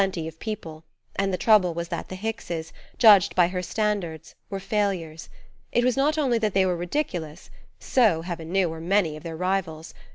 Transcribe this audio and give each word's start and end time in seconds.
But 0.01 0.05
they 0.05 0.07
had 0.07 0.13
to 0.13 0.21
be 0.21 0.23
successful 0.31 0.49
common 0.49 0.55
people; 0.55 0.83
and 1.17 1.33
the 1.33 1.37
trouble 1.37 1.73
was 1.75 1.87
that 1.89 2.09
the 2.09 2.15
Hickses, 2.15 2.71
judged 2.97 3.35
by 3.35 3.49
her 3.49 3.61
standards, 3.61 4.33
were 4.49 4.59
failures. 4.59 5.29
It 5.71 5.85
was 5.85 5.95
not 5.95 6.17
only 6.17 6.39
that 6.39 6.55
they 6.55 6.65
were 6.65 6.75
ridiculous; 6.75 7.51
so, 7.79 8.23
heaven 8.23 8.51
knew, 8.51 8.67
were 8.67 8.81
many 8.81 9.15
of 9.15 9.21
their 9.21 9.37
rivals. 9.37 9.93